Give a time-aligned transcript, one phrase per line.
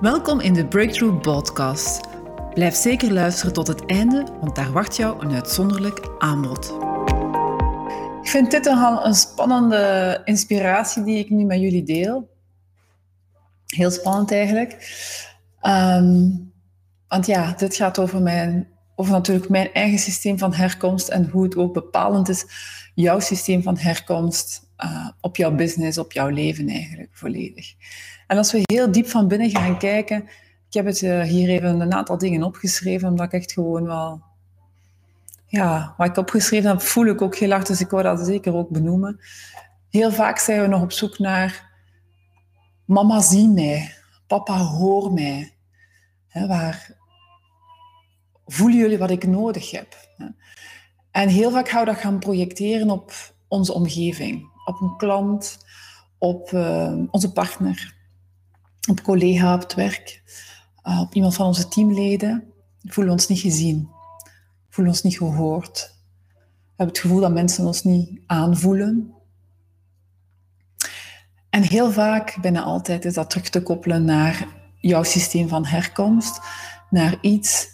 [0.00, 2.00] Welkom in de Breakthrough Podcast.
[2.54, 6.70] Blijf zeker luisteren tot het einde, want daar wacht jou een uitzonderlijk aanbod.
[8.22, 12.28] Ik vind dit een, een spannende inspiratie die ik nu met jullie deel.
[13.66, 14.72] Heel spannend eigenlijk.
[15.60, 16.28] Ehm,
[17.08, 21.42] want ja, dit gaat over, mijn, over natuurlijk mijn eigen systeem van herkomst en hoe
[21.42, 22.44] het ook bepalend is,
[22.94, 27.74] jouw systeem van herkomst uh, op jouw business, op jouw leven eigenlijk volledig.
[28.26, 30.22] En als we heel diep van binnen gaan kijken,
[30.68, 34.22] ik heb het uh, hier even een aantal dingen opgeschreven, omdat ik echt gewoon wel,
[35.46, 38.54] ja, wat ik opgeschreven heb, voel ik ook heel hard, dus ik wou dat zeker
[38.54, 39.20] ook benoemen.
[39.90, 41.70] Heel vaak zijn we nog op zoek naar,
[42.84, 43.94] mama zie mij,
[44.26, 45.54] papa hoor mij.
[46.32, 46.96] Waar
[48.46, 49.96] voelen jullie wat ik nodig heb?
[51.10, 53.12] En heel vaak gaan we dat gaan projecteren op
[53.48, 55.58] onze omgeving op een klant,
[56.18, 57.95] op uh, onze partner,
[58.86, 60.22] op collega op het werk,
[60.84, 62.52] uh, op iemand van onze teamleden.
[62.80, 63.88] We voelen ons niet gezien,
[64.22, 65.94] we voelen ons niet gehoord.
[66.32, 69.14] We hebben het gevoel dat mensen ons niet aanvoelen.
[71.50, 74.46] En heel vaak, bijna altijd, is dat terug te koppelen naar
[74.80, 76.40] jouw systeem van herkomst,
[76.90, 77.68] naar iets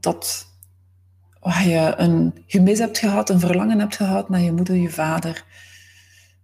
[0.00, 0.46] dat
[1.40, 5.44] waar je een gemis hebt gehad, een verlangen hebt gehad naar je moeder, je vader,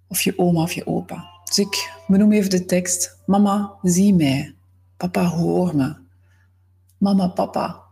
[0.06, 1.31] of je oma of je opa.
[1.52, 3.18] Dus ik benoem even de tekst.
[3.26, 4.54] Mama, zie mij.
[4.96, 5.94] Papa, hoor me.
[6.98, 7.82] Mama, papa,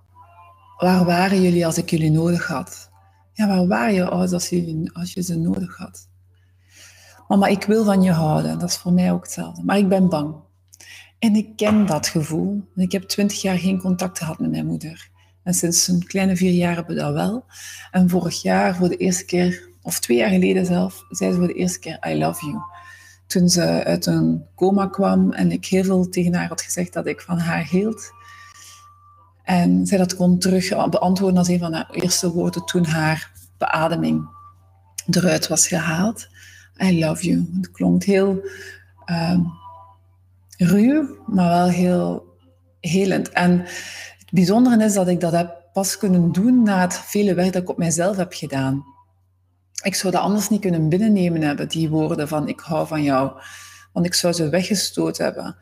[0.79, 2.91] waar waren jullie als ik jullie nodig had?
[3.33, 6.09] Ja, waar waren je ouders als je, als je ze nodig had?
[7.29, 8.59] Mama, ik wil van je houden.
[8.59, 9.63] Dat is voor mij ook hetzelfde.
[9.65, 10.35] Maar ik ben bang.
[11.19, 12.69] En ik ken dat gevoel.
[12.75, 15.11] Ik heb twintig jaar geen contact gehad met mijn moeder.
[15.43, 17.45] En sinds een kleine vier jaar hebben we dat wel.
[17.91, 21.47] En vorig jaar, voor de eerste keer, of twee jaar geleden zelf, zei ze voor
[21.47, 22.59] de eerste keer I love you.
[23.31, 27.07] Toen ze uit een coma kwam en ik heel veel tegen haar had gezegd dat
[27.07, 28.11] ik van haar hield.
[29.43, 34.29] En zij dat kon terug beantwoorden als een van haar eerste woorden toen haar beademing
[35.11, 36.29] eruit was gehaald.
[36.83, 37.51] I love you.
[37.57, 38.49] Het klonk heel
[39.07, 39.39] uh,
[40.57, 42.37] ruw, maar wel heel
[42.81, 43.29] helend.
[43.29, 43.59] En
[44.19, 47.63] het bijzondere is dat ik dat heb pas kunnen doen na het vele werk dat
[47.63, 48.85] ik op mijzelf heb gedaan
[49.83, 53.41] ik zou dat anders niet kunnen binnennemen hebben, die woorden van ik hou van jou.
[53.93, 55.57] Want ik zou ze weggestoten hebben.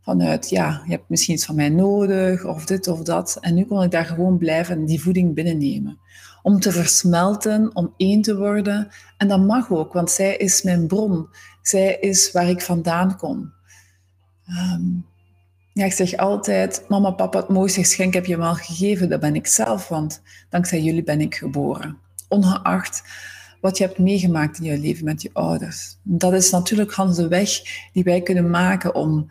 [0.00, 3.36] Vanuit, ja, je hebt misschien iets van mij nodig, of dit of dat.
[3.40, 5.98] En nu kon ik daar gewoon blijven en die voeding binnennemen.
[6.42, 8.88] Om te versmelten, om één te worden.
[9.16, 11.28] En dat mag ook, want zij is mijn bron.
[11.62, 13.52] Zij is waar ik vandaan kom.
[14.46, 14.82] Ehm,
[15.72, 19.08] ja, ik zeg altijd, mama, papa, het mooiste geschenk heb je me al gegeven.
[19.08, 22.02] Dat ben ik zelf, want dankzij jullie ben ik geboren
[22.34, 23.02] ongeacht
[23.60, 25.96] wat je hebt meegemaakt in je leven met je ouders.
[26.02, 27.50] Dat is natuurlijk de weg
[27.92, 29.30] die wij kunnen maken om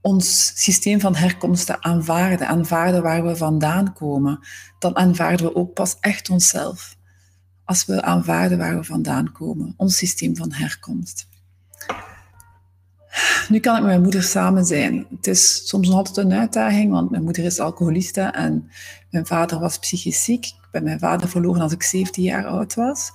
[0.00, 4.38] ons systeem van herkomst te aanvaarden, aanvaarden waar we vandaan komen.
[4.78, 6.96] Dan aanvaarden we ook pas echt onszelf.
[7.64, 11.28] Als we aanvaarden waar we vandaan komen, ons systeem van herkomst.
[13.48, 15.06] Nu kan ik met mijn moeder samen zijn.
[15.16, 18.70] Het is soms nog altijd een uitdaging, want mijn moeder is alcoholiste en
[19.10, 20.44] mijn vader was psychisch ziek.
[20.44, 23.12] Ik ben mijn vader verloren als ik 17 jaar oud was.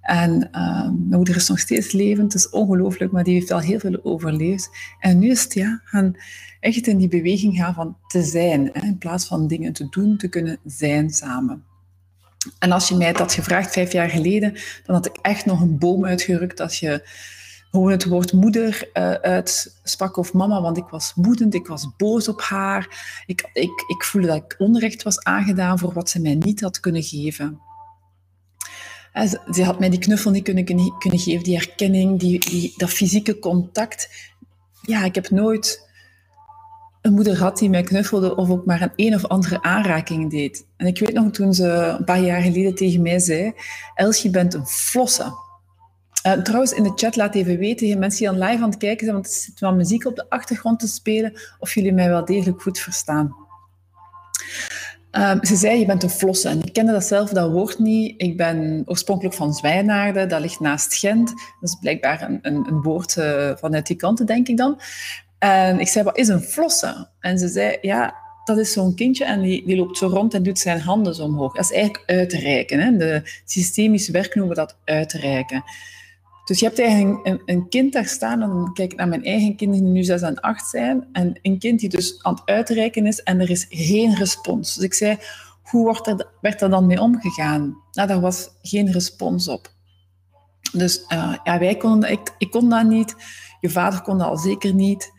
[0.00, 3.60] En uh, mijn moeder is nog steeds levend, het is ongelooflijk, maar die heeft al
[3.60, 4.70] heel veel overleefd.
[5.00, 6.16] En nu is het ja, gaan
[6.60, 10.16] echt in die beweging gaan van te zijn, hè, in plaats van dingen te doen,
[10.16, 11.64] te kunnen zijn samen.
[12.58, 14.52] En als je mij dat had gevraagd vijf jaar geleden,
[14.84, 17.08] dan had ik echt nog een boom uitgerukt als je
[17.76, 22.28] gewoon het woord moeder uh, uitsprak of mama, want ik was woedend, ik was boos
[22.28, 22.88] op haar.
[23.26, 26.80] Ik, ik, ik voelde dat ik onrecht was aangedaan voor wat ze mij niet had
[26.80, 27.60] kunnen geven.
[29.12, 32.90] En ze, had mij die knuffel niet kunnen, kunnen geven, die herkenning, die, die, dat
[32.90, 34.08] fysieke contact.
[34.82, 35.88] Ja, ik heb nooit
[37.02, 40.66] een moeder gehad die mij knuffelde of ook maar een een of andere aanraking deed.
[40.76, 43.52] En ik weet nog toen ze een paar jaar geleden tegen mij zei,
[43.94, 45.44] Els, je bent een flosse.
[46.26, 49.04] Uh, trouwens, in de chat laat even weten, mensen die aan live aan het kijken
[49.04, 52.24] zijn, want er zit wel muziek op de achtergrond te spelen, of jullie mij wel
[52.24, 53.34] degelijk goed verstaan.
[55.12, 56.58] Um, ze zei, je bent een flosse.
[56.64, 58.14] Ik kende dat zelf, dat woord niet.
[58.22, 61.28] Ik ben oorspronkelijk van Zwijnaarden, dat ligt naast Gent.
[61.28, 64.80] Dat is blijkbaar een, een, een woord uh, vanuit die kanten, denk ik dan.
[65.38, 67.08] En ik zei, wat is een flosse?
[67.20, 68.14] En ze zei, ja,
[68.44, 71.24] dat is zo'n kindje en die, die, loopt zo rond en doet zijn handen zo
[71.24, 71.54] omhoog.
[71.54, 72.80] Dat is eigenlijk uitreiken.
[72.80, 72.96] Hè?
[72.96, 75.64] De systemische werk noemen we dat uitreiken.
[76.46, 79.24] Dus je hebt eigenlijk een, een, kind daar staan, en dan kijk ik naar mijn
[79.24, 82.42] eigen kinderen die nu 6 en 8 zijn, en een kind die dus aan het
[82.44, 84.74] uitreiken is en er is geen respons.
[84.74, 85.18] Dus ik zei,
[85.62, 87.82] hoe wordt er, werd er dan mee omgegaan?
[87.92, 89.72] Nou, daar was geen respons op.
[90.72, 93.14] Dus uh, ja, wij konden, ik, ik kon dat niet,
[93.60, 95.12] je vader kon dat al zeker niet.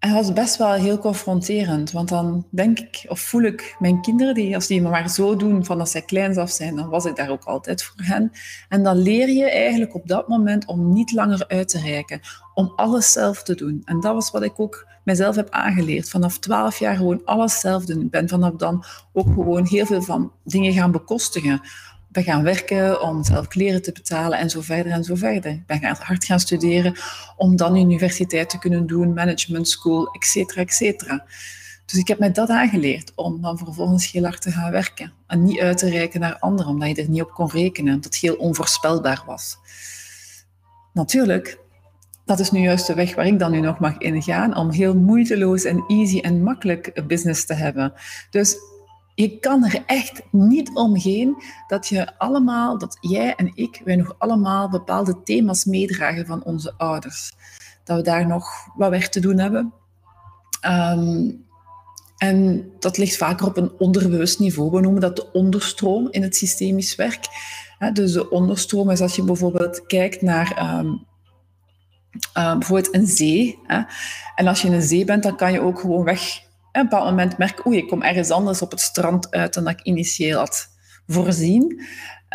[0.00, 4.34] En was best wel heel confronterend, want dan denk ik of voel ik mijn kinderen,
[4.34, 7.04] die, als die me maar zo doen van als zij kleins af zijn, dan was
[7.04, 8.32] ik daar ook altijd voor hen.
[8.68, 12.20] En dan leer je eigenlijk op dat moment om niet langer uit te reiken,
[12.54, 13.82] om alles zelf te doen.
[13.84, 16.10] En dat was wat ik ook mezelf heb aangeleerd.
[16.10, 18.00] Vanaf twaalf jaar gewoon alles zelf doen.
[18.00, 21.60] Ik ben vanaf dan ook gewoon heel veel van dingen gaan bekostigen
[22.12, 25.52] ben gaan werken om zelf kleren te betalen en zo verder en zo verder.
[25.52, 26.94] Ik ben hard gaan studeren
[27.36, 31.24] om dan universiteit te kunnen doen, management school, et cetera, et cetera.
[31.86, 35.42] Dus ik heb mij dat aangeleerd om dan vervolgens heel hard te gaan werken en
[35.42, 38.16] niet uit te reiken naar anderen, omdat je er niet op kon rekenen, dat het
[38.16, 39.58] heel onvoorspelbaar was.
[40.92, 41.58] Natuurlijk,
[42.24, 44.94] dat is nu juist de weg waar ik dan nu nog mag ingaan, om heel
[44.94, 47.92] moeiteloos en easy en makkelijk business te hebben.
[48.30, 48.56] Dus
[49.20, 54.14] je kan er echt niet omheen dat je allemaal, dat jij en ik, wij nog
[54.18, 57.32] allemaal bepaalde thema's meedragen van onze ouders.
[57.84, 59.72] Dat we daar nog wat werk te doen hebben.
[60.60, 61.30] Ehm,
[62.16, 64.70] en dat ligt vaker op een onderbewust niveau.
[64.70, 67.26] We noemen dat de onderstroom in het systemisch werk.
[67.92, 71.06] dus de onderstroom is als je bijvoorbeeld kijkt naar um,
[72.34, 73.58] bijvoorbeeld een zee.
[74.34, 77.04] En als je in een zee bent, dan kan je ook gewoon weg een bepaald
[77.04, 80.38] moment merk oei, ik kom ergens anders op het strand uit dan dat ik initieel
[80.38, 80.68] had
[81.06, 81.82] voorzien.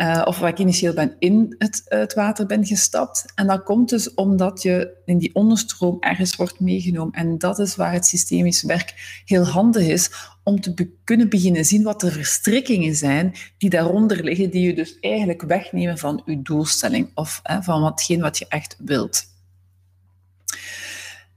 [0.01, 3.25] Uh, of waar ik initieel ben in het, het, water ben gestapt.
[3.35, 7.13] En dat komt dus omdat je in die onderstroom ergens wordt meegenomen.
[7.13, 10.11] En dat is waar het systemisch werk heel handig is
[10.43, 14.99] om te kunnen beginnen zien wat de verstrikkingen zijn die daaronder liggen, die je dus
[14.99, 19.34] eigenlijk wegnemen van je doelstelling of hè, van watgeen wat je echt wilt.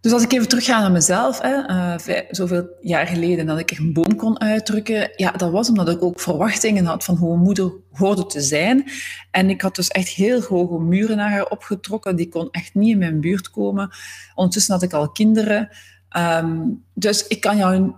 [0.00, 3.92] Dus als ik even terugga naar mezelf, hè, uh, zoveel jaar geleden dat ik een
[3.92, 7.72] boom kon uitdrukken, ja, dat was omdat ik ook verwachtingen had van hoe een moeder
[7.92, 8.90] hoorde te zijn.
[9.30, 12.90] En ik had dus echt heel hoge muren naar haar opgetrokken, die kon echt niet
[12.90, 13.90] in mijn buurt komen.
[14.34, 15.68] Ondertussen had ik al kinderen.
[16.16, 17.92] Um, dus ik kan jou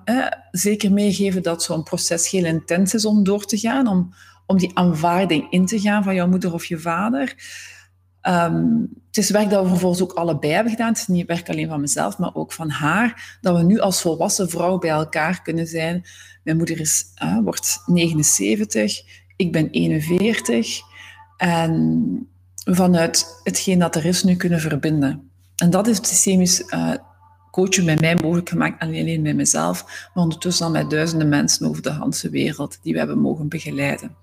[0.50, 4.14] zeker meegeven dat zo'n proces heel intens is om door te gaan, om,
[4.46, 7.34] om die aanvaarding in te gaan van jouw moeder of je vader.
[8.22, 10.88] Um, het is werk dat we vervolgens ook allebei hebben gedaan.
[10.88, 13.38] Het is niet werk alleen van mezelf, maar ook van haar.
[13.40, 16.04] Dat we nu als volwassen vrouw bij elkaar kunnen zijn.
[16.42, 19.02] Mijn moeder is, uh, wordt 79,
[19.36, 20.80] ik ben 41.
[21.36, 25.30] En vanuit hetgeen dat er is, nu kunnen verbinden.
[25.56, 26.92] En dat is het systemisch uh,
[27.50, 28.82] coachen bij mij mogelijk gemaakt.
[28.82, 29.84] alleen bij mezelf,
[30.14, 34.16] maar ondertussen al met duizenden mensen over de hele wereld die we hebben mogen begeleiden.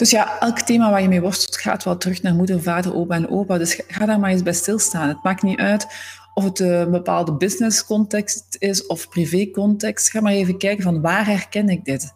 [0.00, 3.14] Dus ja, elk thema waar je mee worstelt gaat wel terug naar moeder, vader, opa
[3.14, 3.58] en opa.
[3.58, 5.08] Dus ga daar maar eens bij stilstaan.
[5.08, 5.86] Het maakt niet uit
[6.34, 10.10] of het een bepaalde business context is of privé context.
[10.10, 12.12] Ga maar even kijken van waar herken ik dit?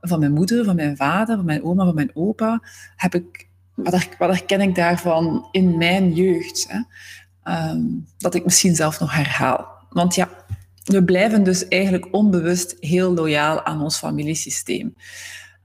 [0.00, 2.62] Van mijn moeder, van mijn vader, van mijn oma, van mijn opa.
[2.96, 6.66] Heb ik, wat, herken ik daarvan in mijn jeugd?
[6.68, 6.80] Hè?
[7.42, 7.80] Ehm,
[8.18, 9.66] dat ik misschien zelf nog herhaal.
[9.90, 10.28] Want ja,
[10.84, 14.94] we blijven dus eigenlijk onbewust heel loyaal aan ons familiesysteem.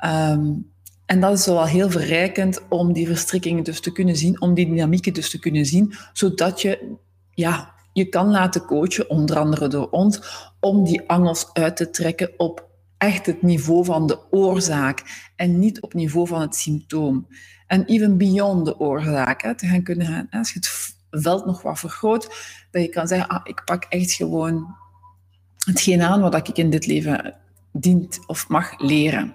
[0.05, 0.75] Um,
[1.07, 4.65] en dat is wel heel verrijkend om die verstrikkingen dus te kunnen zien, om die
[4.65, 6.95] dynamieken dus te kunnen zien, zodat je
[7.31, 10.21] ja, je kan laten coachen, onder andere door ons,
[10.59, 15.81] om die angels uit te trekken op echt het niveau van de oorzaak en niet
[15.81, 17.27] op niveau van het symptoom.
[17.67, 21.61] En even beyond de oorzaak, hè, te gaan kunnen gaan, als je het veld nog
[21.61, 22.23] wat vergroot,
[22.71, 24.75] dat je kan zeggen, ah, ik pak echt gewoon
[25.65, 27.35] hetgeen aan wat ik in dit leven
[27.71, 29.33] dient of mag leren.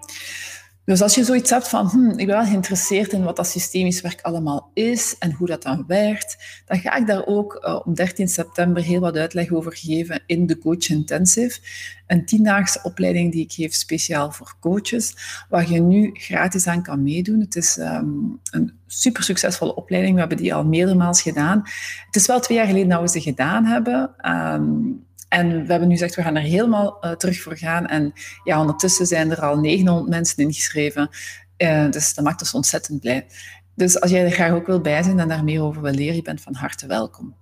[0.84, 4.00] Dus als je zoiets hebt van, hm, ik ben wel geïnteresseerd in wat dat systemisch
[4.00, 7.96] werk allemaal is en hoe dat dan werkt, dan ga ik daar ook uh, op
[7.96, 11.60] 13 september heel wat uitleg over geven in de Coach Intensive.
[12.06, 15.14] Een tiendaagse opleiding die ik geef speciaal voor coaches,
[15.48, 17.40] waar je nu gratis aan kan meedoen.
[17.40, 20.14] Het is um, een super succesvolle opleiding.
[20.14, 21.62] We hebben die al meermaals gedaan.
[22.06, 24.14] Het is wel twee jaar geleden dat we ze gedaan hebben.
[24.32, 27.86] Um, en we hebben nu gezegd, we gaan er helemaal uh, terug voor gaan.
[27.86, 28.12] En
[28.44, 31.10] ja, ondertussen zijn er al 900 mensen ingeschreven.
[31.58, 33.26] Uh, dus dat maakt ons ontzettend blij.
[33.74, 36.14] Dus als jij er graag ook wil bij zijn en daar meer over wil leren,
[36.14, 37.36] je bent van harte welkom.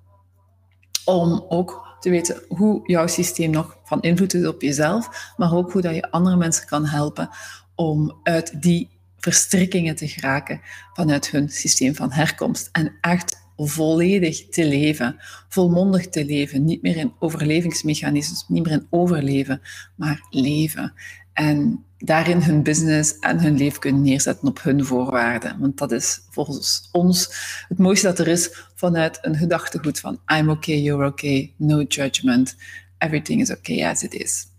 [1.04, 5.72] Om ook te weten hoe jouw systeem nog van invloed is op jezelf, maar ook
[5.72, 7.28] hoe dat je andere mensen kan helpen
[7.74, 10.60] om uit die verstrikkingen te geraken
[10.92, 12.68] vanuit hun systeem van herkomst.
[12.72, 15.16] En echt volledig te leven,
[15.48, 19.60] volmondig te leven, niet meer in overlevingsmechanismes, niet meer in overleven,
[19.96, 20.92] maar leven.
[21.32, 25.58] En daarin hun business en hun leven kunnen neerzetten op hun voorwaarden.
[25.58, 27.34] Want dat is volgens ons
[27.68, 32.56] het mooiste dat er is vanuit een gedachtegoed van I'm okay, you're okay, no judgment,
[32.98, 34.49] everything is okay as it is.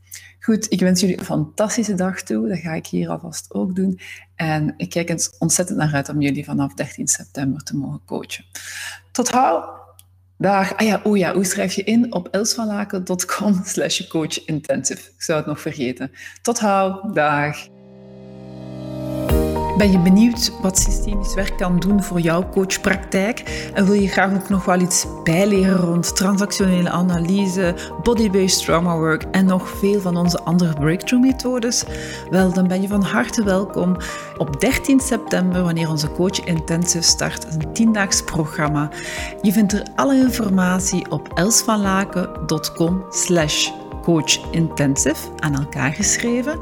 [0.43, 2.47] Goed, ik wens jullie een fantastische dag toe.
[2.47, 3.99] Dat ga ik hier alvast ook doen.
[4.35, 8.45] En ik kijk eens ontzettend naar uit om jullie vanaf 13 september te mogen coachen.
[9.11, 9.79] Tot hou!
[10.37, 10.75] Dag.
[10.75, 12.13] Ah ja, oh ja, hoe schrijf je in?
[12.13, 15.09] Op elsvanlaken.com slash coachintensive.
[15.15, 16.11] Ik zou het nog vergeten.
[16.41, 17.13] Tot hou.
[17.13, 17.67] Dag.
[19.77, 23.69] Ben je benieuwd wat systemisch werk kan doen voor jouw coachpraktijk?
[23.73, 29.23] En wil je graag ook nog wel iets bijleren rond transactionele analyse, body-based trauma work
[29.31, 31.83] en nog veel van onze andere breakthrough methodes?
[32.29, 33.97] Wel, dan ben je van harte welkom
[34.37, 37.45] op 13 september, wanneer onze Coach Intensive start.
[37.53, 38.89] een tiendaags programma.
[39.41, 43.69] Je vindt er alle informatie op elsvanlaken.com slash
[44.01, 46.59] coachintensive aan elkaar geschreven.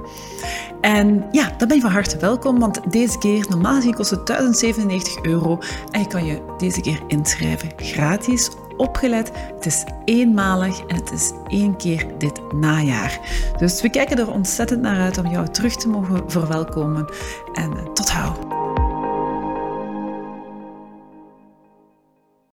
[0.82, 4.28] En ja, dan ben je van harte welkom, want deze keer, normaal gezien kost het
[4.28, 5.60] 1097 euro
[5.92, 8.50] en je kan je deze keer inschrijven gratis.
[8.78, 13.20] Opgelet, het is eenmalig en het is één keer dit najaar.
[13.58, 17.10] Dus we kijken er ontzettend naar uit om jou terug te mogen verwelkomen.
[17.54, 18.59] En eh, tot hou!